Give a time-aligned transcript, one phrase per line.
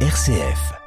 [0.00, 0.85] RCF.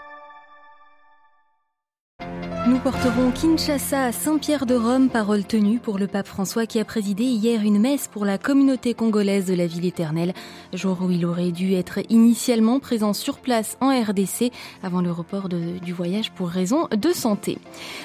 [2.70, 6.86] Nous porterons Kinshasa à Saint-Pierre de Rome, parole tenue pour le pape François qui a
[6.86, 10.36] présidé hier une messe pour la communauté congolaise de la ville éternelle,
[10.72, 14.52] jour où il aurait dû être initialement présent sur place en RDC
[14.84, 17.58] avant le report du voyage pour raison de santé.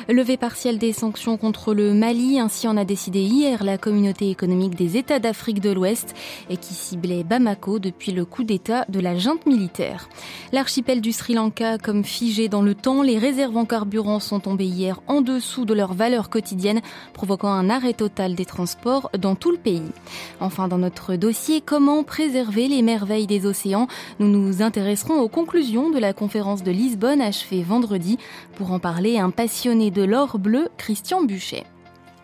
[0.09, 4.77] Levé partiel des sanctions contre le Mali, ainsi en a décidé hier la communauté économique
[4.77, 6.15] des États d'Afrique de l'Ouest
[6.49, 10.09] et qui ciblait Bamako depuis le coup d'État de la junte militaire.
[10.53, 15.01] L'archipel du Sri Lanka comme figé dans le temps, les réserves en carburant sont hier
[15.09, 16.81] en dessous de leur valeur quotidienne,
[17.13, 19.91] provoquant un arrêt total des transports dans tout le pays.
[20.41, 25.91] Enfin, dans notre dossier, comment préserver les merveilles des océans Nous nous intéresserons aux conclusions
[25.91, 28.19] de la conférence de Lisbonne achevée vendredi.
[28.57, 31.65] Pour en parler, un passionné de l'or bleu, Christian Buchet.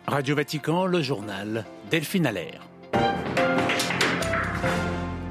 [0.07, 2.67] Radio Vatican, le journal Delphine Allaire.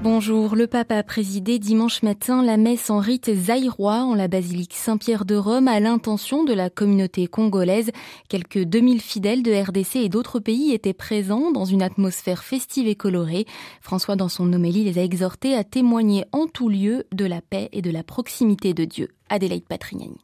[0.02, 4.74] Bonjour, le pape a présidé dimanche matin la messe en rite zaïrois en la basilique
[4.74, 7.92] Saint-Pierre de Rome à l'intention de la communauté congolaise.
[8.30, 12.96] Quelques 2000 fidèles de RDC et d'autres pays étaient présents dans une atmosphère festive et
[12.96, 13.46] colorée.
[13.82, 17.68] François, dans son homélie, les a exhortés à témoigner en tout lieu de la paix
[17.74, 19.10] et de la proximité de Dieu.
[19.30, 20.18] Adélaïde Patrignani.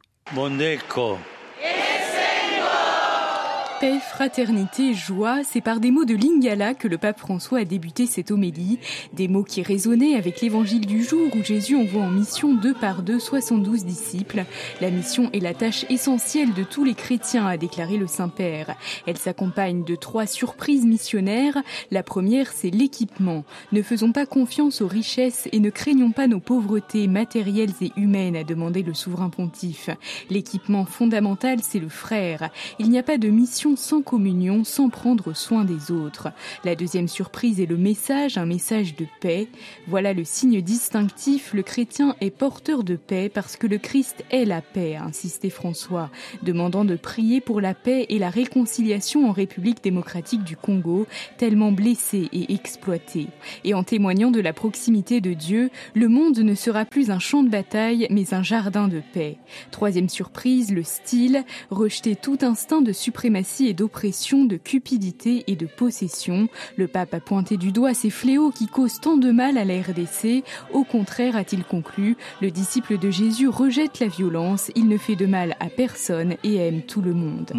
[3.79, 8.05] Paix, fraternité, joie, c'est par des mots de Lingala que le pape François a débuté
[8.05, 8.79] cette homélie.
[9.11, 13.01] Des mots qui résonnaient avec l'évangile du jour où Jésus envoie en mission deux par
[13.01, 14.45] deux 72 disciples.
[14.79, 18.75] La mission est la tâche essentielle de tous les chrétiens, a déclaré le Saint-Père.
[19.07, 21.57] Elle s'accompagne de trois surprises missionnaires.
[21.91, 23.43] La première, c'est l'équipement.
[23.73, 28.37] Ne faisons pas confiance aux richesses et ne craignons pas nos pauvretés matérielles et humaines,
[28.37, 29.89] a demandé le souverain pontife.
[30.29, 32.51] L'équipement fondamental, c'est le frère.
[32.79, 36.27] Il n'y a pas de mission sans communion, sans prendre soin des autres.
[36.63, 39.47] La deuxième surprise est le message, un message de paix.
[39.88, 44.45] Voilà le signe distinctif, le chrétien est porteur de paix parce que le Christ est
[44.45, 46.11] la paix, a insisté François,
[46.44, 51.07] demandant de prier pour la paix et la réconciliation en République démocratique du Congo,
[51.39, 53.28] tellement blessée et exploitée.
[53.63, 57.41] Et en témoignant de la proximité de Dieu, le monde ne sera plus un champ
[57.41, 59.38] de bataille, mais un jardin de paix.
[59.72, 65.66] Troisième surprise, le style, rejeter tout instinct de suprématie et d'oppression, de cupidité et de
[65.66, 66.47] possession.
[66.77, 69.81] Le pape a pointé du doigt ces fléaux qui causent tant de mal à la
[69.81, 70.43] RDC.
[70.73, 75.25] Au contraire, a-t-il conclu, le disciple de Jésus rejette la violence, il ne fait de
[75.25, 77.51] mal à personne et aime tout le monde.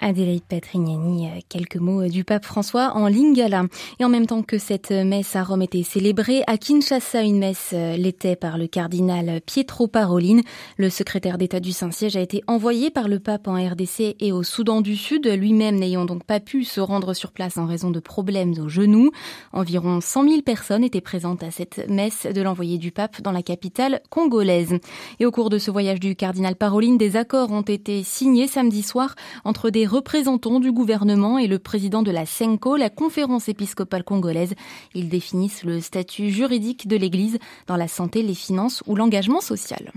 [0.00, 3.64] Adélaïde Patrignani, quelques mots du pape François en lingala.
[3.98, 7.72] Et en même temps que cette messe à Rome était célébrée, à Kinshasa, une messe
[7.72, 10.40] l'était par le cardinal Pietro Parolin.
[10.76, 14.42] Le secrétaire d'État du Saint-Siège a été envoyé par le pape en RDC et au
[14.42, 18.00] Soudan du Sud, lui-même n'ayant donc pas pu se rendre sur place en raison de
[18.00, 19.10] problèmes au genou.
[19.52, 23.42] Environ 100 000 personnes étaient présentes à cette messe de l'envoyé du pape dans la
[23.42, 24.74] capitale congolaise.
[25.20, 28.82] Et au cours de ce voyage du cardinal Parolin, des accords ont été signés samedi
[28.82, 29.14] soir
[29.44, 34.54] entre des représentants du gouvernement et le président de la CENCO, la conférence épiscopale congolaise.
[34.94, 39.92] Ils définissent le statut juridique de l'Église dans la santé, les finances ou l'engagement social.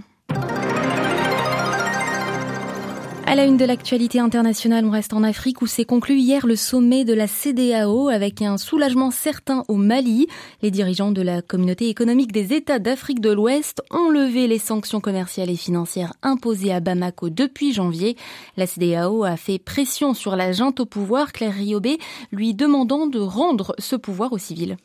[3.29, 6.56] À la une de l'actualité internationale, on reste en Afrique où s'est conclu hier le
[6.56, 10.25] sommet de la CDAO avec un soulagement certain au Mali.
[10.63, 15.00] Les dirigeants de la communauté économique des États d'Afrique de l'Ouest ont levé les sanctions
[15.00, 18.17] commerciales et financières imposées à Bamako depuis janvier.
[18.57, 22.00] La CDAO a fait pression sur la junte au pouvoir, Claire Riobé,
[22.31, 24.75] lui demandant de rendre ce pouvoir aux civils.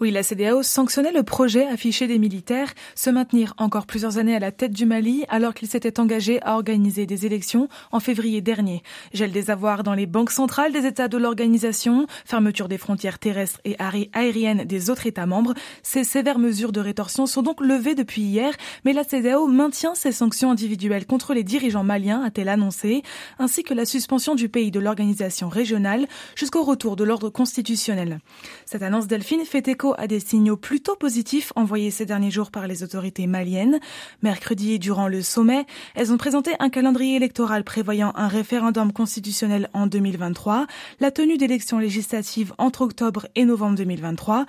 [0.00, 4.38] Oui, la CDAO sanctionnait le projet affiché des militaires se maintenir encore plusieurs années à
[4.38, 8.82] la tête du Mali alors qu'ils s'étaient engagés à organiser des élections en février dernier.
[9.12, 13.60] Gel des avoirs dans les banques centrales des États de l'organisation, fermeture des frontières terrestres
[13.64, 13.76] et
[14.12, 15.54] aériennes des autres États membres.
[15.82, 18.52] Ces sévères mesures de rétorsion sont donc levées depuis hier,
[18.84, 23.02] mais la CDAO maintient ses sanctions individuelles contre les dirigeants maliens, a-t-elle annoncé,
[23.38, 28.20] ainsi que la suspension du pays de l'organisation régionale jusqu'au retour de l'ordre constitutionnel.
[28.64, 32.50] Cette annonce Delphine fait fait écho à des signaux plutôt positifs envoyés ces derniers jours
[32.50, 33.80] par les autorités maliennes.
[34.20, 35.64] Mercredi, durant le sommet,
[35.94, 40.66] elles ont présenté un calendrier électoral prévoyant un référendum constitutionnel en 2023,
[41.00, 44.44] la tenue d'élections législatives entre octobre et novembre 2023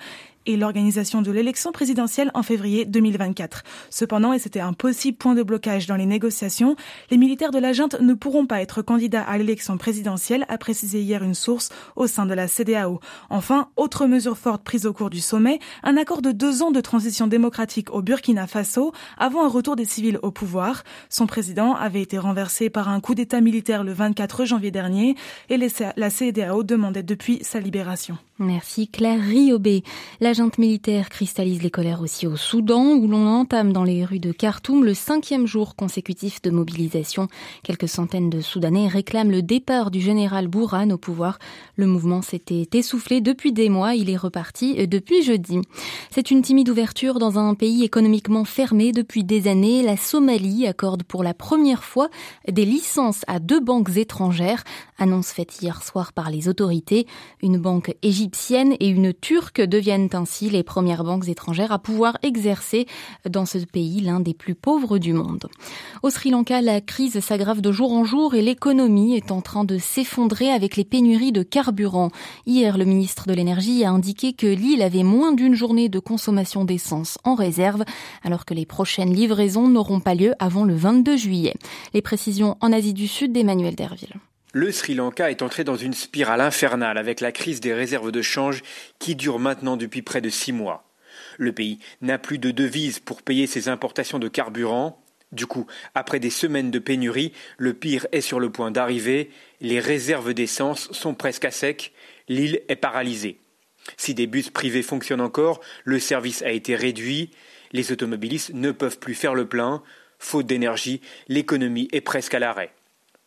[0.48, 3.62] et l'organisation de l'élection présidentielle en février 2024.
[3.90, 6.74] Cependant, et c'était un possible point de blocage dans les négociations,
[7.10, 11.02] les militaires de la junte ne pourront pas être candidats à l'élection présidentielle, a précisé
[11.02, 12.98] hier une source au sein de la CDAO.
[13.28, 16.80] Enfin, autre mesure forte prise au cours du sommet, un accord de deux ans de
[16.80, 20.82] transition démocratique au Burkina Faso avant un retour des civils au pouvoir.
[21.10, 25.14] Son président avait été renversé par un coup d'État militaire le 24 janvier dernier
[25.50, 28.16] et la CDAO demandait depuis sa libération.
[28.38, 29.82] Merci Claire Riobé.
[30.38, 34.30] Junte militaire cristallise les colères aussi au Soudan, où l'on entame dans les rues de
[34.30, 37.26] Khartoum le cinquième jour consécutif de mobilisation.
[37.64, 41.40] Quelques centaines de Soudanais réclament le départ du général Bourhan au pouvoir.
[41.74, 45.58] Le mouvement s'était essoufflé depuis des mois, il est reparti depuis jeudi.
[46.12, 49.82] C'est une timide ouverture dans un pays économiquement fermé depuis des années.
[49.82, 52.10] La Somalie accorde pour la première fois
[52.46, 54.62] des licences à deux banques étrangères,
[54.98, 57.06] annonce faite hier soir par les autorités.
[57.42, 62.86] Une banque égyptienne et une turque deviennent ainsi les premières banques étrangères à pouvoir exercer
[63.28, 65.46] dans ce pays, l'un des plus pauvres du monde.
[66.02, 69.64] Au Sri Lanka, la crise s'aggrave de jour en jour et l'économie est en train
[69.64, 72.10] de s'effondrer avec les pénuries de carburant.
[72.46, 76.64] Hier, le ministre de l'Énergie a indiqué que l'île avait moins d'une journée de consommation
[76.64, 77.84] d'essence en réserve,
[78.22, 81.54] alors que les prochaines livraisons n'auront pas lieu avant le 22 juillet.
[81.94, 84.14] Les précisions en Asie du Sud d'Emmanuel Derville.
[84.54, 88.22] Le Sri Lanka est entré dans une spirale infernale avec la crise des réserves de
[88.22, 88.62] change
[88.98, 90.88] qui dure maintenant depuis près de six mois.
[91.36, 95.02] Le pays n'a plus de devises pour payer ses importations de carburant.
[95.32, 99.30] Du coup, après des semaines de pénurie, le pire est sur le point d'arriver.
[99.60, 101.92] Les réserves d'essence sont presque à sec.
[102.28, 103.38] L'île est paralysée.
[103.98, 107.30] Si des bus privés fonctionnent encore, le service a été réduit.
[107.72, 109.82] Les automobilistes ne peuvent plus faire le plein.
[110.18, 112.72] Faute d'énergie, l'économie est presque à l'arrêt.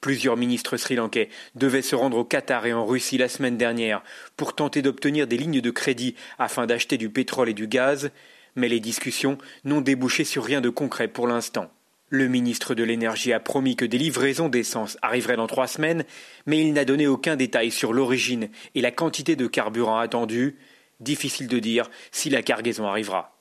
[0.02, 4.02] Plusieurs ministres sri-lankais devaient se rendre au Qatar et en Russie la semaine dernière
[4.36, 8.10] pour tenter d'obtenir des lignes de crédit afin d'acheter du pétrole et du gaz,
[8.56, 11.72] mais les discussions n'ont débouché sur rien de concret pour l'instant.
[12.10, 16.04] Le ministre de l'Énergie a promis que des livraisons d'essence arriveraient dans trois semaines,
[16.48, 20.58] mais il n'a donné aucun détail sur l'origine et la quantité de carburant attendue.
[21.00, 23.38] Difficile de dire si la cargaison arrivera.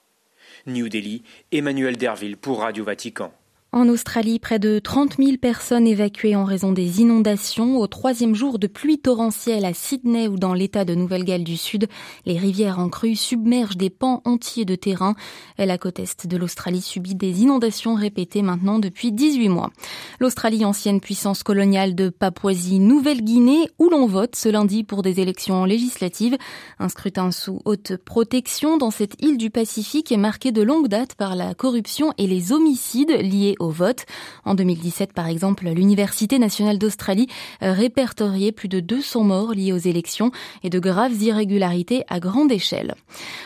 [0.67, 1.23] New Delhi,
[1.53, 3.33] Emmanuel Derville pour Radio Vatican.
[3.73, 7.79] En Australie, près de 30 000 personnes évacuées en raison des inondations.
[7.79, 11.87] Au troisième jour de pluie torrentielle à Sydney ou dans l'état de Nouvelle-Galles du Sud,
[12.27, 15.15] les rivières en crue submergent des pans entiers de terrain.
[15.57, 19.71] La côte est de l'Australie subit des inondations répétées maintenant depuis 18 mois.
[20.19, 26.37] L'Australie, ancienne puissance coloniale de Papouasie-Nouvelle-Guinée, où l'on vote ce lundi pour des élections législatives.
[26.81, 31.15] Un scrutin sous haute protection dans cette île du Pacifique est marqué de longue date
[31.15, 34.07] par la corruption et les homicides liés au vote.
[34.45, 37.29] En 2017, par exemple, l'Université nationale d'Australie
[37.63, 40.31] euh, répertoriait plus de 200 morts liés aux élections
[40.63, 42.95] et de graves irrégularités à grande échelle.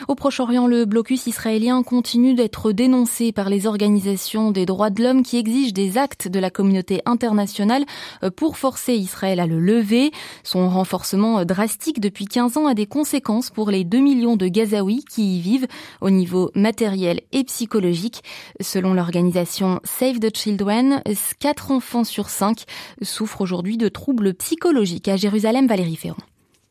[0.07, 5.23] Au Proche-Orient, le blocus israélien continue d'être dénoncé par les organisations des droits de l'homme
[5.23, 7.85] qui exigent des actes de la communauté internationale
[8.23, 10.11] euh, pour forcer Israël à le lever.
[10.43, 14.47] Son renforcement euh, drastique depuis 15 ans a des conséquences pour les 2 millions de
[14.47, 15.67] Gazaouis qui y vivent
[16.01, 18.23] au niveau matériel et psychologique.
[18.61, 21.01] Selon l'organisation Save the Children,
[21.39, 22.65] 4 enfants sur 5
[23.01, 25.07] souffrent aujourd'hui de troubles psychologiques.
[25.07, 26.21] À Jérusalem, Valérie Ferrand.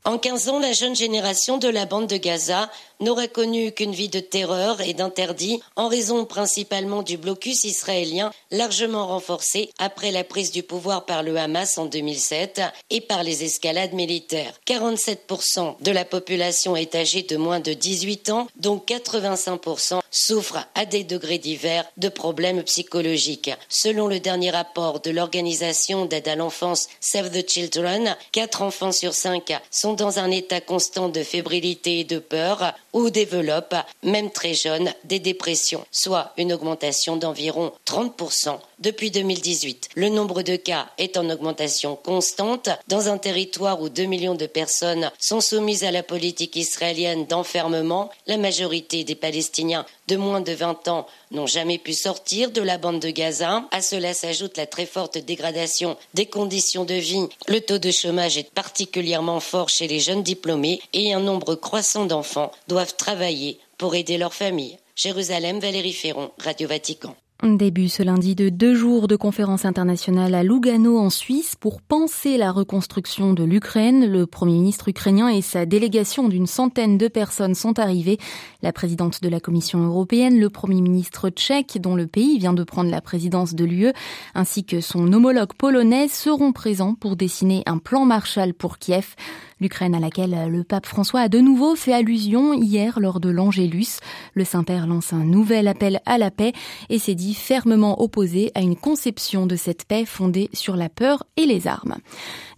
[0.05, 4.09] En 15 ans, la jeune génération de la bande de Gaza n'aurait connu qu'une vie
[4.09, 10.53] de terreur et d'interdit en raison principalement du blocus israélien largement renforcé après la prise
[10.53, 12.61] du pouvoir par le Hamas en 2007
[12.91, 14.55] et par les escalades militaires.
[14.67, 20.87] 47% de la population est âgée de moins de 18 ans, dont 85% souffrent à
[20.87, 23.51] des degrés divers de problèmes psychologiques.
[23.69, 29.15] Selon le dernier rapport de l'organisation d'aide à l'enfance Save the Children, 4 enfants sur
[29.15, 34.55] 5 sont dans un état constant de fébrilité et de peur ou développent, même très
[34.55, 39.89] jeunes, des dépressions, soit une augmentation d'environ 30% depuis 2018.
[39.97, 44.47] Le nombre de cas est en augmentation constante dans un territoire où 2 millions de
[44.47, 48.11] personnes sont soumises à la politique israélienne d'enfermement.
[48.27, 52.77] La majorité des Palestiniens de moins de 20 ans n'ont jamais pu sortir de la
[52.77, 53.65] bande de Gaza.
[53.71, 57.27] À cela s'ajoute la très forte dégradation des conditions de vie.
[57.49, 62.05] Le taux de chômage est particulièrement fort chez les jeunes diplômés et un nombre croissant
[62.05, 64.79] d'enfants doivent travailler pour aider leur famille.
[64.95, 67.17] Jérusalem, Valérie Ferron, Radio Vatican.
[67.43, 72.39] Début ce lundi de deux jours de conférence internationale à Lugano en Suisse pour penser
[72.39, 74.07] la reconstruction de l'Ukraine.
[74.07, 78.19] Le Premier ministre ukrainien et sa délégation d'une centaine de personnes sont arrivés.
[78.63, 82.65] La présidente de la Commission européenne, le Premier ministre tchèque, dont le pays vient de
[82.65, 83.93] prendre la présidence de l'UE,
[84.35, 89.17] ainsi que son homologue polonais seront présents pour dessiner un plan Marshall pour Kiev.
[89.61, 94.01] L'Ukraine à laquelle le pape François a de nouveau fait allusion hier lors de l'Angélus.
[94.35, 96.53] Le Saint-Père lance un nouvel appel à la paix
[96.91, 101.25] et s'est dit fermement opposé à une conception de cette paix fondée sur la peur
[101.37, 101.97] et les armes.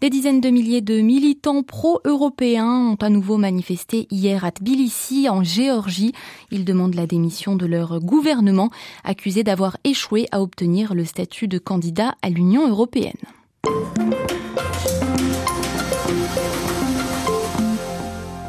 [0.00, 5.42] Des dizaines de milliers de militants pro-européens ont à nouveau manifesté hier à Tbilissi, en
[5.42, 6.12] Géorgie.
[6.50, 8.70] Ils demandent la démission de leur gouvernement,
[9.04, 13.14] accusé d'avoir échoué à obtenir le statut de candidat à l'Union européenne.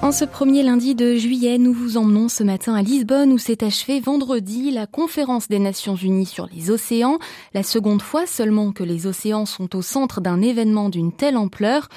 [0.08, 3.62] En ce premier lundi de juillet, nous vous emmenons ce matin à Lisbonne où s'est
[3.62, 7.20] achevée vendredi la conférence des Nations Unies sur les océans.
[7.54, 11.90] La seconde fois seulement que les océans sont au centre d'un événement d'une telle ampleur.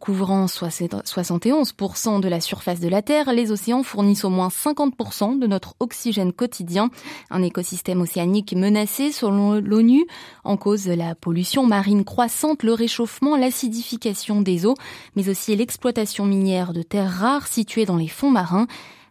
[0.00, 5.46] Couvrant 71% de la surface de la Terre, les océans fournissent au moins 50% de
[5.46, 6.88] notre oxygène quotidien.
[7.30, 10.06] Un écosystème océanique menacé selon l'ONU
[10.42, 14.76] en cause la pollution marine croissante, le réchauffement, l'acidification des eaux,
[15.16, 18.68] mais aussi l'exploitation minière de terres rares situés dans les fonds marins.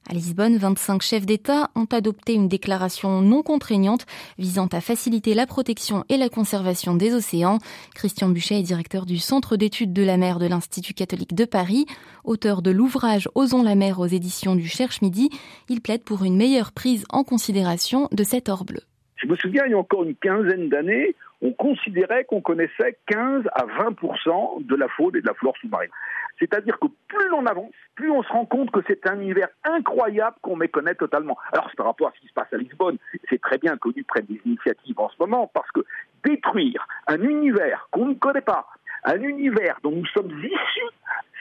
[0.10, 4.06] À Lisbonne, 25 chefs d'État ont adopté une déclaration non contraignante
[4.38, 7.58] visant à faciliter la protection et la conservation des océans.
[7.94, 11.88] Christian Buchet est directeur du Centre d'études de la mer de l'Institut catholique de Paris.
[12.24, 15.30] Auteur de l'ouvrage Osons la mer aux éditions du Cherche Midi,
[15.68, 18.80] il plaide pour une meilleure prise en considération de cet or bleu.
[19.18, 23.44] Je me souviens, il y a encore une quinzaine d'années, on considérait qu'on connaissait 15
[23.54, 25.92] à 20 de la faune et de la flore sous-marine.
[26.40, 30.36] C'est-à-dire que plus l'on avance, plus on se rend compte que c'est un univers incroyable
[30.42, 31.38] qu'on méconnaît totalement.
[31.52, 32.98] Alors, c'est par rapport à ce qui se passe à Lisbonne,
[33.30, 35.82] c'est très bien l'ONU prenne des initiatives en ce moment, parce que
[36.24, 38.68] détruire un univers qu'on ne connaît pas,
[39.04, 40.96] un univers dont nous sommes issus,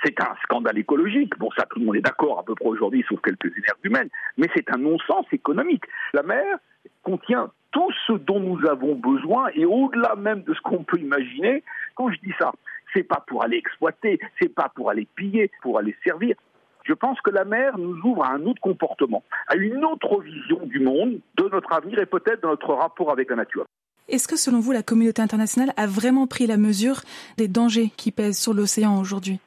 [0.05, 1.37] c'est un scandale écologique.
[1.39, 4.49] Bon, ça, tout le monde est d'accord à peu près aujourd'hui, sauf quelques énergumènes, mais
[4.55, 5.85] c'est un non-sens économique.
[6.13, 6.59] La mer
[7.03, 11.63] contient tout ce dont nous avons besoin et au-delà même de ce qu'on peut imaginer.
[11.95, 12.51] Quand je dis ça,
[12.95, 16.37] c'est pas pour aller exploiter, c'est pas pour aller piller, pour aller servir.
[16.85, 20.65] Je pense que la mer nous ouvre à un autre comportement, à une autre vision
[20.65, 23.67] du monde, de notre avenir et peut-être de notre rapport avec la nature.
[24.09, 27.03] Est-ce que selon vous, la communauté internationale a vraiment pris la mesure
[27.37, 29.39] des dangers qui pèsent sur l'océan aujourd'hui?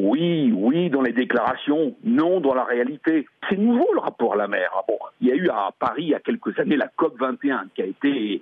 [0.00, 3.26] Oui, oui, dans les déclarations, non dans la réalité.
[3.48, 4.70] C'est nouveau le rapport à la mer.
[4.74, 7.18] Ah bon, il y a eu à Paris il y a quelques années la COP
[7.18, 8.40] 21 qui a été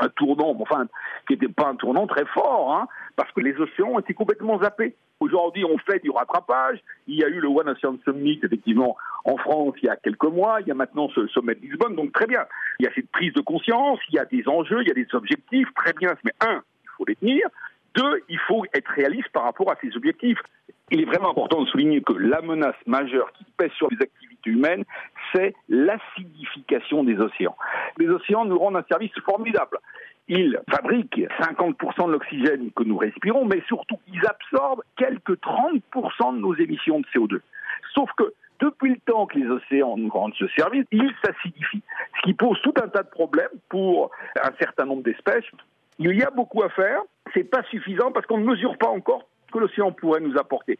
[0.00, 0.86] un tournant, enfin,
[1.26, 4.58] qui n'était pas un tournant très fort, hein, parce que les océans ont été complètement
[4.58, 4.94] zappés.
[5.20, 6.78] Aujourd'hui, on fait du rattrapage.
[7.06, 10.24] Il y a eu le One Ocean Summit, effectivement, en France il y a quelques
[10.24, 10.60] mois.
[10.60, 11.96] Il y a maintenant ce sommet de Lisbonne.
[11.96, 12.46] Donc, très bien.
[12.80, 14.94] Il y a cette prise de conscience, il y a des enjeux, il y a
[14.94, 15.68] des objectifs.
[15.76, 16.14] Très bien.
[16.24, 17.48] Mais un, il faut les tenir.
[17.94, 20.40] Deux, il faut être réaliste par rapport à ces objectifs.
[20.90, 24.50] Il est vraiment important de souligner que la menace majeure qui pèse sur les activités
[24.50, 24.84] humaines,
[25.32, 27.56] c'est l'acidification des océans.
[27.98, 29.78] Les océans nous rendent un service formidable.
[30.28, 36.38] Ils fabriquent 50% de l'oxygène que nous respirons, mais surtout, ils absorbent quelques 30% de
[36.38, 37.40] nos émissions de CO2.
[37.94, 41.82] Sauf que depuis le temps que les océans nous rendent ce service, ils s'acidifient,
[42.16, 45.44] ce qui pose tout un tas de problèmes pour un certain nombre d'espèces.
[45.98, 47.00] Il y a beaucoup à faire,
[47.32, 50.78] c'est pas suffisant parce qu'on ne mesure pas encore que l'océan pourrait nous apporter.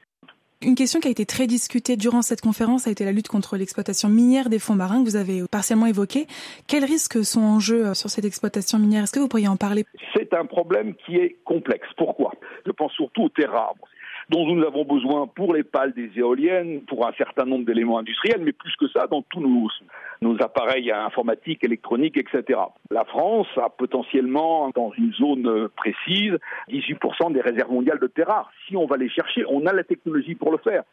[0.62, 3.57] Une question qui a été très discutée durant cette conférence a été la lutte contre
[3.57, 6.26] l'exploitation minière des fonds marins que vous avez partiellement évoqué.
[6.66, 9.04] Quels risques sont en jeu euh, sur cette exploitation minière?
[9.04, 9.85] Est-ce que vous pourriez en parler?
[10.16, 11.87] C'est un problème qui est complexe.
[11.99, 12.33] Pourquoi?
[12.66, 13.75] Je pense surtout aux terres rares
[14.28, 18.40] dont nous avons besoin pour les pales des éoliennes, pour un certain nombre d'éléments industriels,
[18.43, 19.69] mais plus que ça, dans tous nos,
[20.21, 22.61] nos appareils informatiques, électroniques, etc.
[22.90, 26.38] La France a potentiellement, dans une zone précise,
[26.71, 28.50] 18% des réserves mondiales de terres rares.
[28.66, 30.85] Si on va les chercher, on a la technologie pour le faire.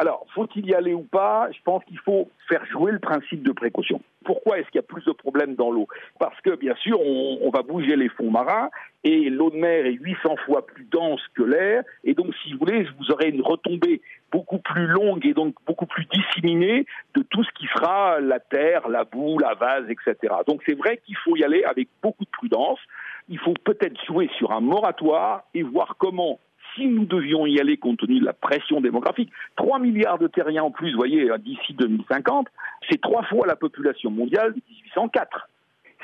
[0.00, 1.48] Alors, faut-il y aller ou pas?
[1.50, 4.00] Je pense qu'il faut faire jouer le principe de précaution.
[4.24, 5.88] Pourquoi est-ce qu'il y a plus de problèmes dans l'eau?
[6.20, 8.70] Parce que, bien sûr, on, va bouger les fonds marins
[9.02, 11.82] et l'eau de mer est 800 fois plus dense que l'air.
[12.04, 14.00] Et donc, si vous voulez, vous aurez une retombée
[14.30, 16.86] beaucoup plus longue et donc beaucoup plus disséminée
[17.16, 20.32] de tout ce qui sera la terre, la boue, la vase, etc.
[20.46, 22.78] Donc, c'est vrai qu'il faut y aller avec beaucoup de prudence.
[23.28, 26.38] Il faut peut-être jouer sur un moratoire et voir comment
[26.78, 30.64] si nous devions y aller compte tenu de la pression démographique, 3 milliards de terriens
[30.64, 32.48] en plus, vous voyez, d'ici 2050,
[32.88, 35.48] c'est trois fois la population mondiale de 1804.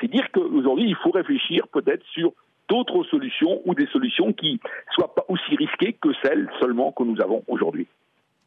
[0.01, 2.33] C'est dire qu'aujourd'hui, il faut réfléchir peut-être sur
[2.67, 4.59] d'autres solutions ou des solutions qui
[4.91, 7.87] soient pas aussi risquées que celles seulement que nous avons aujourd'hui.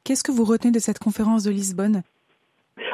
[0.05, 2.03] Qu'est-ce que vous retenez de cette conférence de Lisbonne?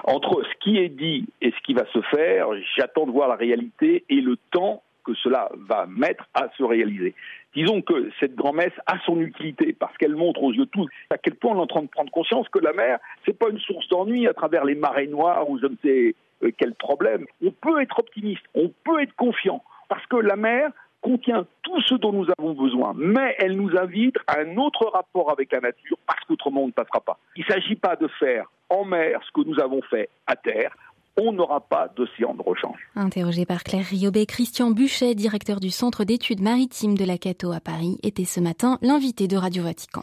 [0.04, 3.36] Entre ce qui est dit et ce qui va se faire, j'attends de voir la
[3.36, 7.14] réalité et le temps que cela va mettre à se réaliser.
[7.54, 11.36] Disons que cette grand-messe a son utilité parce qu'elle montre aux yeux tous à quel
[11.36, 13.88] point on est en train de prendre conscience que la mer, c'est pas une source
[13.88, 17.26] d'ennui à travers les marées noires ou je ne sais euh, quel problème.
[17.42, 20.70] On peut être optimiste, on peut être confiant parce que la mer
[21.00, 25.30] contient tout ce dont nous avons besoin, mais elle nous invite à un autre rapport
[25.30, 27.18] avec la nature parce qu'autrement on ne passera pas.
[27.36, 30.74] Il ne s'agit pas de faire en mer ce que nous avons fait à terre,
[31.16, 32.80] on n'aura pas d'océan de rechange.
[32.96, 37.60] Interrogé par Claire Riobé, Christian Buchet, directeur du Centre d'études maritimes de la Cato à
[37.60, 40.02] Paris, était ce matin l'invité de Radio Vatican.